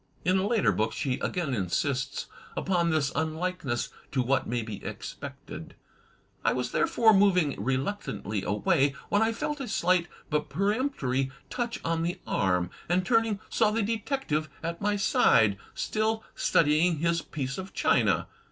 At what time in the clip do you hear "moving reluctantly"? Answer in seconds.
7.13-8.41